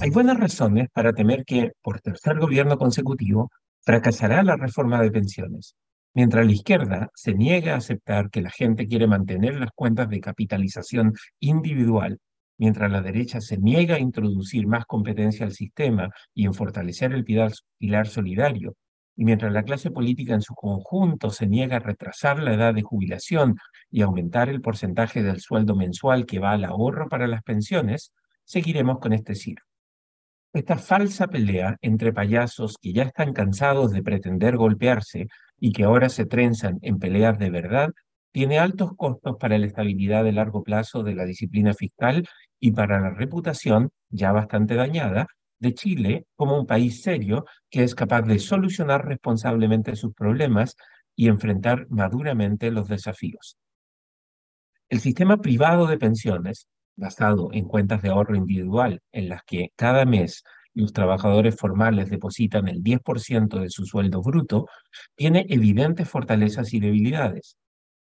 Hay 0.00 0.10
buenas 0.10 0.38
razones 0.38 0.88
para 0.92 1.12
temer 1.12 1.44
que, 1.44 1.72
por 1.82 2.00
tercer 2.00 2.38
gobierno 2.38 2.78
consecutivo, 2.78 3.50
fracasará 3.80 4.44
la 4.44 4.56
reforma 4.56 5.02
de 5.02 5.10
pensiones. 5.10 5.74
Mientras 6.14 6.46
la 6.46 6.52
izquierda 6.52 7.10
se 7.14 7.34
niega 7.34 7.74
a 7.74 7.78
aceptar 7.78 8.30
que 8.30 8.40
la 8.40 8.50
gente 8.50 8.86
quiere 8.86 9.08
mantener 9.08 9.58
las 9.58 9.70
cuentas 9.74 10.08
de 10.08 10.20
capitalización 10.20 11.14
individual, 11.40 12.18
mientras 12.58 12.92
la 12.92 13.02
derecha 13.02 13.40
se 13.40 13.58
niega 13.58 13.96
a 13.96 14.00
introducir 14.00 14.68
más 14.68 14.84
competencia 14.86 15.44
al 15.44 15.52
sistema 15.52 16.10
y 16.32 16.46
en 16.46 16.54
fortalecer 16.54 17.12
el 17.12 17.24
pilar, 17.24 18.06
solidario, 18.06 18.76
y 19.16 19.24
mientras 19.24 19.52
la 19.52 19.64
clase 19.64 19.90
política 19.90 20.32
en 20.32 20.42
su 20.42 20.54
conjunto 20.54 21.30
se 21.30 21.48
niega 21.48 21.78
a 21.78 21.80
retrasar 21.80 22.40
la 22.40 22.54
edad 22.54 22.72
de 22.72 22.82
jubilación 22.82 23.56
y 23.90 24.02
aumentar 24.02 24.48
el 24.48 24.60
porcentaje 24.60 25.24
del 25.24 25.40
sueldo 25.40 25.74
mensual 25.74 26.24
que 26.24 26.38
va 26.38 26.52
al 26.52 26.64
ahorro 26.64 27.08
para 27.08 27.26
las 27.26 27.42
pensiones, 27.42 28.12
seguiremos 28.44 29.00
con 29.00 29.12
este 29.12 29.34
circo. 29.34 29.67
Esta 30.58 30.76
falsa 30.76 31.28
pelea 31.28 31.76
entre 31.82 32.12
payasos 32.12 32.78
que 32.82 32.92
ya 32.92 33.04
están 33.04 33.32
cansados 33.32 33.92
de 33.92 34.02
pretender 34.02 34.56
golpearse 34.56 35.28
y 35.56 35.70
que 35.70 35.84
ahora 35.84 36.08
se 36.08 36.26
trenzan 36.26 36.80
en 36.82 36.98
peleas 36.98 37.38
de 37.38 37.48
verdad, 37.48 37.90
tiene 38.32 38.58
altos 38.58 38.90
costos 38.96 39.36
para 39.38 39.56
la 39.56 39.66
estabilidad 39.66 40.24
de 40.24 40.32
largo 40.32 40.64
plazo 40.64 41.04
de 41.04 41.14
la 41.14 41.26
disciplina 41.26 41.74
fiscal 41.74 42.26
y 42.58 42.72
para 42.72 42.98
la 42.98 43.10
reputación, 43.10 43.90
ya 44.08 44.32
bastante 44.32 44.74
dañada, 44.74 45.28
de 45.60 45.74
Chile 45.74 46.26
como 46.34 46.58
un 46.58 46.66
país 46.66 47.02
serio 47.02 47.44
que 47.70 47.84
es 47.84 47.94
capaz 47.94 48.22
de 48.22 48.40
solucionar 48.40 49.06
responsablemente 49.06 49.94
sus 49.94 50.12
problemas 50.12 50.74
y 51.14 51.28
enfrentar 51.28 51.86
maduramente 51.88 52.72
los 52.72 52.88
desafíos. 52.88 53.56
El 54.88 54.98
sistema 54.98 55.36
privado 55.36 55.86
de 55.86 55.98
pensiones 55.98 56.66
basado 56.98 57.48
en 57.52 57.64
cuentas 57.64 58.02
de 58.02 58.10
ahorro 58.10 58.36
individual 58.36 59.00
en 59.12 59.28
las 59.28 59.42
que 59.44 59.72
cada 59.76 60.04
mes 60.04 60.42
los 60.74 60.92
trabajadores 60.92 61.56
formales 61.56 62.10
depositan 62.10 62.68
el 62.68 62.82
10% 62.82 63.60
de 63.60 63.70
su 63.70 63.84
sueldo 63.84 64.20
bruto, 64.22 64.66
tiene 65.16 65.46
evidentes 65.48 66.08
fortalezas 66.08 66.72
y 66.74 66.80
debilidades. 66.80 67.56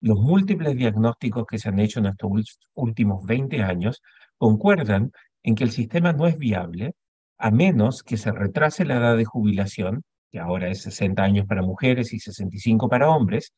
Los 0.00 0.18
múltiples 0.20 0.76
diagnósticos 0.76 1.46
que 1.46 1.58
se 1.58 1.68
han 1.68 1.78
hecho 1.78 2.00
en 2.00 2.06
estos 2.06 2.58
últimos 2.74 3.24
20 3.24 3.62
años 3.62 4.02
concuerdan 4.36 5.12
en 5.42 5.54
que 5.54 5.64
el 5.64 5.70
sistema 5.70 6.12
no 6.12 6.26
es 6.26 6.36
viable 6.38 6.94
a 7.38 7.50
menos 7.50 8.02
que 8.02 8.16
se 8.16 8.30
retrase 8.30 8.84
la 8.84 8.96
edad 8.96 9.16
de 9.16 9.24
jubilación, 9.24 10.02
que 10.30 10.38
ahora 10.38 10.68
es 10.68 10.82
60 10.82 11.22
años 11.22 11.46
para 11.46 11.62
mujeres 11.62 12.12
y 12.12 12.20
65 12.20 12.88
para 12.88 13.10
hombres, 13.10 13.52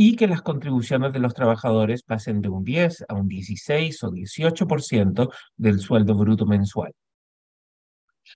y 0.00 0.14
que 0.14 0.28
las 0.28 0.42
contribuciones 0.42 1.12
de 1.12 1.18
los 1.18 1.34
trabajadores 1.34 2.04
pasen 2.04 2.40
de 2.40 2.48
un 2.48 2.62
10 2.62 3.06
a 3.08 3.14
un 3.14 3.26
16 3.26 4.04
o 4.04 4.12
18% 4.12 5.28
del 5.56 5.80
sueldo 5.80 6.14
bruto 6.14 6.46
mensual. 6.46 6.92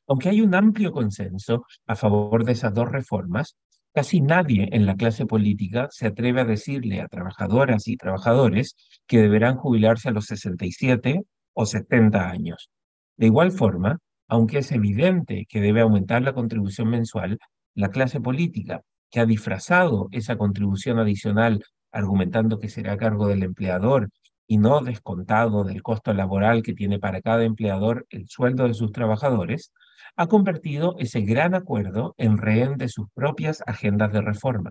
Aunque 0.08 0.28
hay 0.28 0.40
un 0.40 0.56
amplio 0.56 0.90
consenso 0.90 1.64
a 1.86 1.94
favor 1.94 2.44
de 2.44 2.52
esas 2.52 2.74
dos 2.74 2.90
reformas, 2.90 3.54
casi 3.94 4.20
nadie 4.20 4.70
en 4.72 4.86
la 4.86 4.96
clase 4.96 5.24
política 5.24 5.86
se 5.92 6.08
atreve 6.08 6.40
a 6.40 6.44
decirle 6.44 7.00
a 7.00 7.06
trabajadoras 7.06 7.86
y 7.86 7.96
trabajadores 7.96 8.74
que 9.06 9.18
deberán 9.18 9.54
jubilarse 9.54 10.08
a 10.08 10.12
los 10.12 10.26
67 10.26 11.22
o 11.52 11.64
70 11.64 12.28
años. 12.28 12.70
De 13.16 13.26
igual 13.26 13.52
forma, 13.52 14.00
aunque 14.26 14.58
es 14.58 14.72
evidente 14.72 15.46
que 15.48 15.60
debe 15.60 15.82
aumentar 15.82 16.22
la 16.22 16.32
contribución 16.32 16.88
mensual, 16.88 17.38
la 17.76 17.90
clase 17.90 18.20
política 18.20 18.82
que 19.12 19.20
ha 19.20 19.26
disfrazado 19.26 20.08
esa 20.10 20.36
contribución 20.36 20.98
adicional 20.98 21.62
argumentando 21.92 22.58
que 22.58 22.70
será 22.70 22.94
a 22.94 22.96
cargo 22.96 23.28
del 23.28 23.42
empleador 23.42 24.08
y 24.46 24.56
no 24.56 24.80
descontado 24.80 25.64
del 25.64 25.82
costo 25.82 26.14
laboral 26.14 26.62
que 26.62 26.72
tiene 26.72 26.98
para 26.98 27.20
cada 27.20 27.44
empleador 27.44 28.06
el 28.10 28.26
sueldo 28.26 28.66
de 28.66 28.74
sus 28.74 28.90
trabajadores, 28.90 29.72
ha 30.16 30.26
convertido 30.26 30.96
ese 30.98 31.20
gran 31.20 31.54
acuerdo 31.54 32.14
en 32.16 32.38
rehén 32.38 32.78
de 32.78 32.88
sus 32.88 33.06
propias 33.14 33.62
agendas 33.66 34.12
de 34.12 34.22
reforma. 34.22 34.70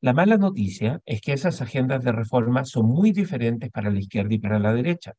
La 0.00 0.12
mala 0.12 0.36
noticia 0.36 1.00
es 1.04 1.20
que 1.20 1.32
esas 1.32 1.60
agendas 1.60 2.04
de 2.04 2.12
reforma 2.12 2.64
son 2.64 2.86
muy 2.86 3.12
diferentes 3.12 3.70
para 3.70 3.90
la 3.90 3.98
izquierda 3.98 4.34
y 4.34 4.38
para 4.38 4.58
la 4.60 4.72
derecha. 4.72 5.14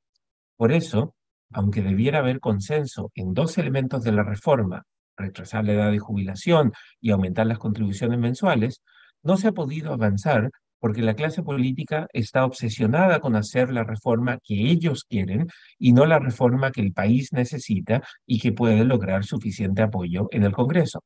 Por 0.55 0.71
eso, 0.71 1.15
aunque 1.51 1.81
debiera 1.81 2.19
haber 2.19 2.39
consenso 2.39 3.11
en 3.13 3.33
dos 3.33 3.57
elementos 3.57 4.03
de 4.03 4.11
la 4.13 4.23
reforma, 4.23 4.83
retrasar 5.17 5.65
la 5.65 5.73
edad 5.73 5.91
de 5.91 5.99
jubilación 5.99 6.71
y 7.01 7.11
aumentar 7.11 7.47
las 7.47 7.59
contribuciones 7.59 8.19
mensuales, 8.19 8.81
no 9.23 9.37
se 9.37 9.49
ha 9.49 9.51
podido 9.51 9.93
avanzar 9.93 10.51
porque 10.79 11.01
la 11.01 11.15
clase 11.15 11.43
política 11.43 12.07
está 12.13 12.45
obsesionada 12.45 13.19
con 13.19 13.35
hacer 13.35 13.71
la 13.71 13.83
reforma 13.83 14.39
que 14.43 14.69
ellos 14.69 15.05
quieren 15.09 15.47
y 15.79 15.93
no 15.93 16.05
la 16.05 16.19
reforma 16.19 16.71
que 16.71 16.81
el 16.81 16.93
país 16.93 17.33
necesita 17.33 18.03
y 18.25 18.39
que 18.39 18.51
puede 18.51 18.85
lograr 18.85 19.23
suficiente 19.23 19.81
apoyo 19.81 20.27
en 20.31 20.43
el 20.43 20.53
Congreso. 20.53 21.03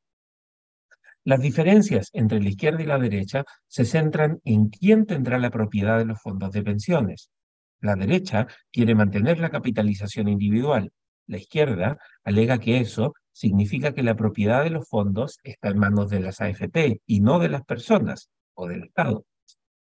Las 1.24 1.40
diferencias 1.40 2.10
entre 2.14 2.42
la 2.42 2.50
izquierda 2.50 2.82
y 2.82 2.88
la 2.88 2.98
derecha 2.98 3.46
se 3.68 3.86
centran 3.86 4.40
en 4.44 4.70
quién 4.70 5.06
tendrá 5.06 5.38
la 5.38 5.52
propiedad 5.52 6.00
de 6.00 6.06
los 6.06 6.20
fondos 6.20 6.52
de 6.52 6.64
pensiones. 6.64 7.30
La 7.80 7.96
derecha 7.96 8.48
quiere 8.72 8.96
mantener 8.96 9.40
la 9.40 9.52
capitalización 9.52 10.28
individual. 10.28 10.92
La 11.32 11.38
izquierda 11.38 11.98
alega 12.26 12.58
que 12.58 12.80
eso 12.80 13.14
significa 13.32 13.94
que 13.94 14.04
la 14.04 14.16
propiedad 14.16 14.66
de 14.66 14.70
los 14.70 14.90
fondos 14.90 15.40
está 15.44 15.70
en 15.70 15.78
manos 15.78 16.10
de 16.10 16.20
las 16.20 16.42
AFP 16.42 17.00
y 17.06 17.22
no 17.22 17.40
de 17.40 17.48
las 17.48 17.64
personas 17.64 18.30
o 18.54 18.68
del 18.68 18.84
Estado. 18.84 19.24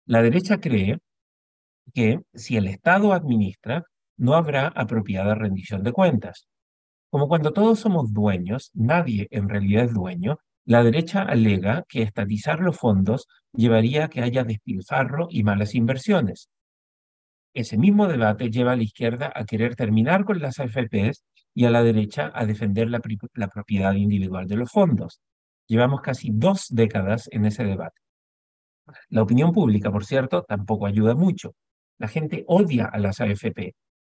La 0.04 0.20
derecha 0.20 0.60
cree 0.60 0.98
que 1.94 2.20
si 2.34 2.58
el 2.58 2.66
Estado 2.66 3.14
administra, 3.14 3.84
no 4.18 4.34
habrá 4.34 4.66
apropiada 4.66 5.34
rendición 5.34 5.82
de 5.82 5.92
cuentas. 5.92 6.48
Como 7.08 7.28
cuando 7.28 7.54
todos 7.54 7.80
somos 7.80 8.12
dueños, 8.12 8.70
nadie 8.74 9.26
en 9.30 9.48
realidad 9.48 9.86
es 9.86 9.94
dueño, 9.94 10.36
la 10.66 10.84
derecha 10.84 11.22
alega 11.22 11.86
que 11.88 12.02
estatizar 12.02 12.60
los 12.60 12.76
fondos 12.76 13.26
llevaría 13.54 14.04
a 14.04 14.08
que 14.08 14.20
haya 14.20 14.44
despilfarro 14.44 15.28
y 15.30 15.44
malas 15.44 15.74
inversiones. 15.74 16.50
Ese 17.54 17.78
mismo 17.78 18.06
debate 18.06 18.50
lleva 18.50 18.72
a 18.72 18.76
la 18.76 18.82
izquierda 18.82 19.32
a 19.34 19.44
querer 19.46 19.76
terminar 19.76 20.26
con 20.26 20.40
las 20.40 20.60
AFPs 20.60 21.24
y 21.58 21.64
a 21.64 21.70
la 21.70 21.82
derecha 21.82 22.30
a 22.36 22.46
defender 22.46 22.88
la, 22.88 23.00
la 23.34 23.48
propiedad 23.48 23.92
individual 23.94 24.46
de 24.46 24.54
los 24.54 24.70
fondos. 24.70 25.20
Llevamos 25.66 26.02
casi 26.02 26.30
dos 26.32 26.66
décadas 26.70 27.28
en 27.32 27.46
ese 27.46 27.64
debate. 27.64 28.00
La 29.08 29.22
opinión 29.22 29.50
pública, 29.52 29.90
por 29.90 30.04
cierto, 30.04 30.44
tampoco 30.44 30.86
ayuda 30.86 31.16
mucho. 31.16 31.56
La 31.98 32.06
gente 32.06 32.44
odia 32.46 32.84
a 32.84 32.98
las 32.98 33.20
AFP, 33.20 33.74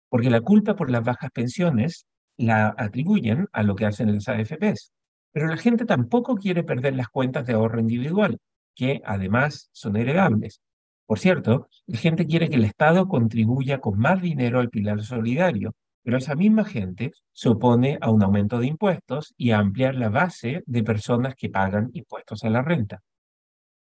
porque 0.09 0.31
la 0.31 0.41
culpa 0.41 0.77
por 0.77 0.89
las 0.89 1.03
bajas 1.03 1.33
pensiones 1.33 2.07
la 2.37 2.77
atribuyen 2.79 3.49
a 3.51 3.65
lo 3.65 3.75
que 3.75 3.87
hacen 3.87 4.15
las 4.15 4.29
AFPs. 4.29 4.93
Pero 5.33 5.49
la 5.49 5.57
gente 5.57 5.85
tampoco 5.85 6.37
quiere 6.37 6.63
perder 6.63 6.95
las 6.95 7.09
cuentas 7.09 7.45
de 7.45 7.55
ahorro 7.55 7.81
individual, 7.81 8.39
que 8.73 9.03
además 9.05 9.69
son 9.73 9.97
heredables. 9.97 10.61
Por 11.07 11.19
cierto, 11.19 11.69
la 11.87 11.99
gente 11.99 12.25
quiere 12.25 12.49
que 12.49 12.55
el 12.55 12.65
Estado 12.67 13.09
contribuya 13.09 13.81
con 13.81 13.99
más 13.99 14.23
dinero 14.23 14.61
al 14.61 14.71
pilar 14.71 15.03
solidario, 15.03 15.75
pero 16.03 16.19
esa 16.19 16.35
misma 16.35 16.65
gente 16.65 17.13
se 17.33 17.49
opone 17.49 17.99
a 18.01 18.11
un 18.11 18.23
aumento 18.23 18.59
de 18.59 18.67
impuestos 18.67 19.35
y 19.37 19.51
a 19.51 19.59
ampliar 19.59 19.95
la 19.95 20.09
base 20.09 20.63
de 20.67 20.83
personas 20.83 21.35
que 21.35 21.49
pagan 21.49 21.91
impuestos 21.93 22.45
a 22.45 22.51
la 22.51 22.63
renta. 22.63 23.03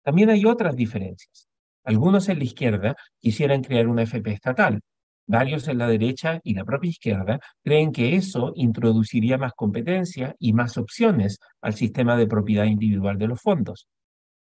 También 0.03 0.31
hay 0.31 0.45
otras 0.45 0.77
diferencias. 0.77 1.49
Algunos 1.85 2.29
en 2.29 2.39
la 2.39 2.45
izquierda 2.45 2.97
quisieran 3.19 3.63
crear 3.63 3.89
una 3.89 4.03
FP 4.03 4.33
estatal. 4.33 4.81
Varios 5.27 5.69
en 5.69 5.79
la 5.79 5.87
derecha 5.87 6.41
y 6.43 6.55
la 6.55 6.65
propia 6.65 6.91
izquierda 6.91 7.39
creen 7.63 7.93
que 7.93 8.17
eso 8.17 8.53
introduciría 8.57 9.39
más 9.39 9.53
competencia 9.55 10.35
y 10.39 10.53
más 10.53 10.77
opciones 10.77 11.39
al 11.61 11.75
sistema 11.75 12.17
de 12.17 12.27
propiedad 12.27 12.65
individual 12.65 13.17
de 13.17 13.29
los 13.29 13.41
fondos. 13.41 13.87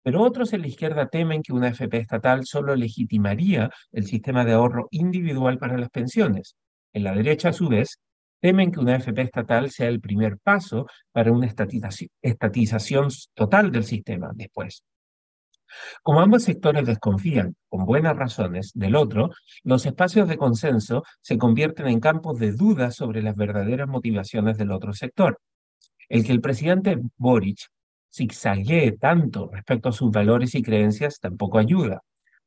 Pero 0.03 0.21
otros 0.21 0.53
en 0.53 0.61
la 0.61 0.67
izquierda 0.67 1.07
temen 1.07 1.43
que 1.43 1.53
una 1.53 1.69
FP 1.69 1.97
estatal 1.97 2.45
solo 2.45 2.75
legitimaría 2.75 3.69
el 3.91 4.05
sistema 4.05 4.43
de 4.43 4.53
ahorro 4.53 4.87
individual 4.89 5.59
para 5.59 5.77
las 5.77 5.89
pensiones, 5.89 6.55
en 6.93 7.03
la 7.03 7.13
derecha, 7.13 7.49
a 7.49 7.53
su 7.53 7.67
vez, 7.67 7.99
temen 8.41 8.71
que 8.71 8.79
una 8.79 8.95
FP 8.95 9.21
estatal 9.21 9.69
sea 9.69 9.87
el 9.87 10.01
primer 10.01 10.37
paso 10.37 10.87
para 11.11 11.31
una 11.31 11.47
estatización 11.47 13.09
total 13.33 13.71
del 13.71 13.83
sistema 13.83 14.31
después. 14.33 14.83
Como 16.03 16.19
ambos 16.19 16.43
sectores 16.43 16.85
desconfían, 16.85 17.55
con 17.69 17.85
buenas 17.85 18.17
razones, 18.17 18.71
del 18.73 18.95
otro, 18.95 19.31
los 19.63 19.85
espacios 19.85 20.27
de 20.27 20.37
consenso 20.37 21.03
se 21.21 21.37
convierten 21.37 21.87
en 21.87 21.99
campos 21.99 22.39
de 22.39 22.51
duda 22.51 22.91
sobre 22.91 23.21
las 23.21 23.35
verdaderas 23.35 23.87
motivaciones 23.87 24.57
del 24.57 24.71
otro 24.71 24.93
sector. 24.93 25.39
El 26.09 26.25
que 26.25 26.33
el 26.33 26.41
presidente 26.41 26.97
Boric 27.17 27.59
zigzaguee 28.13 28.97
tanto 28.97 29.49
respecto 29.51 29.89
a 29.89 29.93
sus 29.93 30.11
valores 30.11 30.55
y 30.55 30.61
creencias 30.61 31.19
tampoco 31.19 31.57
ayuda. 31.57 32.01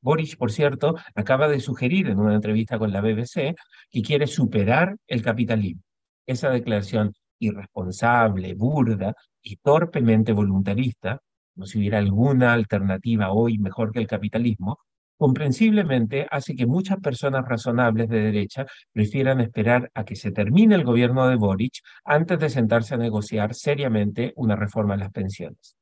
Boris, 0.05 0.37
por 0.37 0.53
cierto, 0.53 0.97
acaba 1.15 1.49
de 1.49 1.61
sugerir 1.61 2.09
en 2.09 2.19
una 2.19 2.35
entrevista 2.35 2.79
con 2.79 2.93
la 2.93 3.01
BBC 3.01 3.55
que 3.91 4.03
quiere 4.03 4.27
superar 4.27 4.97
el 5.06 5.23
capitalismo. 5.23 5.81
Esa 6.27 6.51
declaración 6.51 7.15
irresponsable, 7.39 8.53
burda 8.53 9.15
y 9.43 9.56
torpemente 9.56 10.33
voluntarista, 10.33 11.21
no 11.56 11.65
si 11.65 11.79
hubiera 11.79 11.97
alguna 11.99 12.53
alternativa 12.53 13.33
hoy 13.33 13.56
mejor 13.56 13.93
que 13.93 14.01
el 14.01 14.06
capitalismo, 14.06 14.79
comprensiblemente 15.17 16.27
hace 16.31 16.55
que 16.55 16.67
muchas 16.67 16.99
personas 17.01 17.49
razonables 17.49 18.11
de 18.11 18.21
derecha 18.21 18.67
prefieran 18.93 19.41
esperar 19.41 19.91
a 19.95 20.05
que 20.05 20.17
se 20.17 20.33
termine 20.33 20.75
el 20.75 20.85
gobierno 20.85 21.27
de 21.29 21.37
Boric 21.37 21.81
antes 22.05 22.39
de 22.39 22.51
sentarse 22.51 22.95
a 22.95 22.99
negociar 22.99 23.55
seriamente 23.55 24.35
una 24.37 24.55
reforma 24.55 24.97
de 24.97 25.05
las 25.05 25.12
pensiones. 25.12 25.77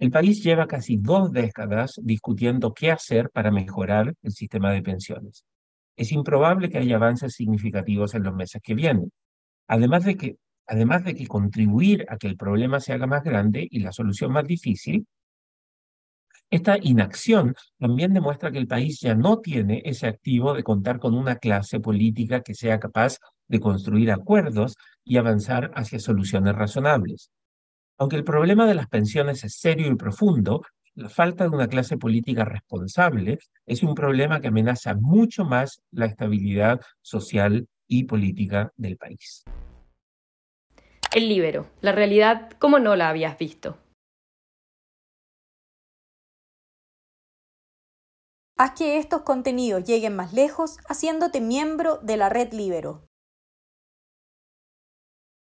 El 0.00 0.10
país 0.10 0.42
lleva 0.42 0.66
casi 0.66 0.96
dos 0.96 1.30
décadas 1.30 2.00
discutiendo 2.02 2.72
qué 2.72 2.90
hacer 2.90 3.28
para 3.28 3.50
mejorar 3.50 4.14
el 4.22 4.32
sistema 4.32 4.72
de 4.72 4.82
pensiones. 4.82 5.44
Es 5.94 6.10
improbable 6.10 6.70
que 6.70 6.78
haya 6.78 6.96
avances 6.96 7.34
significativos 7.34 8.14
en 8.14 8.22
los 8.22 8.34
meses 8.34 8.62
que 8.64 8.72
vienen. 8.72 9.12
Además 9.68 10.04
de 10.06 10.16
que, 10.16 10.36
además 10.66 11.04
de 11.04 11.14
que 11.14 11.26
contribuir 11.26 12.06
a 12.08 12.16
que 12.16 12.28
el 12.28 12.38
problema 12.38 12.80
se 12.80 12.94
haga 12.94 13.06
más 13.06 13.22
grande 13.22 13.68
y 13.70 13.80
la 13.80 13.92
solución 13.92 14.32
más 14.32 14.46
difícil, 14.46 15.06
esta 16.48 16.78
inacción 16.80 17.54
también 17.78 18.14
demuestra 18.14 18.50
que 18.50 18.58
el 18.58 18.66
país 18.66 19.00
ya 19.00 19.14
no 19.14 19.40
tiene 19.40 19.82
ese 19.84 20.06
activo 20.06 20.54
de 20.54 20.62
contar 20.62 20.98
con 20.98 21.14
una 21.14 21.36
clase 21.36 21.78
política 21.78 22.40
que 22.40 22.54
sea 22.54 22.80
capaz 22.80 23.18
de 23.48 23.60
construir 23.60 24.10
acuerdos 24.10 24.76
y 25.04 25.18
avanzar 25.18 25.70
hacia 25.74 25.98
soluciones 25.98 26.54
razonables. 26.54 27.30
Aunque 28.00 28.16
el 28.16 28.24
problema 28.24 28.66
de 28.66 28.74
las 28.74 28.88
pensiones 28.88 29.44
es 29.44 29.56
serio 29.56 29.92
y 29.92 29.94
profundo, 29.94 30.62
la 30.94 31.10
falta 31.10 31.44
de 31.44 31.50
una 31.50 31.68
clase 31.68 31.98
política 31.98 32.46
responsable 32.46 33.38
es 33.66 33.82
un 33.82 33.94
problema 33.94 34.40
que 34.40 34.48
amenaza 34.48 34.94
mucho 34.94 35.44
más 35.44 35.82
la 35.90 36.06
estabilidad 36.06 36.80
social 37.02 37.68
y 37.86 38.04
política 38.04 38.72
del 38.78 38.96
país. 38.96 39.44
El 41.14 41.28
libero, 41.28 41.66
la 41.82 41.92
realidad 41.92 42.50
como 42.58 42.78
no 42.78 42.96
la 42.96 43.10
habías 43.10 43.36
visto. 43.36 43.76
Haz 48.56 48.72
que 48.78 48.96
estos 48.96 49.22
contenidos 49.22 49.84
lleguen 49.84 50.16
más 50.16 50.32
lejos 50.32 50.78
haciéndote 50.88 51.42
miembro 51.42 51.98
de 51.98 52.16
la 52.16 52.30
red 52.30 52.50
Libero. 52.54 53.09